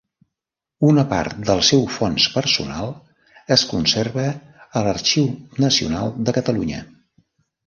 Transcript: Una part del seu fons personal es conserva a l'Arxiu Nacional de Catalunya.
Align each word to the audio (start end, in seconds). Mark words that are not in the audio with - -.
Una 0.91 1.01
part 1.09 1.43
del 1.49 1.59
seu 1.67 1.83
fons 1.97 2.25
personal 2.37 2.89
es 3.57 3.67
conserva 3.75 4.25
a 4.81 4.85
l'Arxiu 4.89 5.29
Nacional 5.67 6.13
de 6.29 6.37
Catalunya. 6.41 6.83